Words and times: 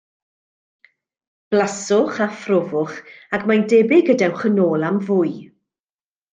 Blaswch 1.49 2.21
a 2.27 2.27
phrofwch, 2.41 2.97
ac 3.39 3.45
mae'n 3.51 3.69
debyg 3.75 4.13
y 4.15 4.19
dewch 4.25 4.49
yn 4.53 4.61
ôl 4.69 4.91
am 4.91 5.01
fwy. 5.11 5.35